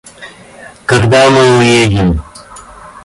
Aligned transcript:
Когда 0.87 1.29
мы 1.29 1.59
уедем? 1.59 2.23